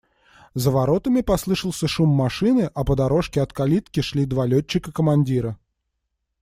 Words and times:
За 0.55 0.71
воротами 0.71 1.21
послышался 1.21 1.87
шум 1.87 2.09
машины, 2.09 2.71
а 2.73 2.83
по 2.83 2.95
дорожке 2.95 3.39
от 3.39 3.53
калитки 3.53 3.99
шли 4.01 4.25
два 4.25 4.47
летчика-командира. 4.47 5.59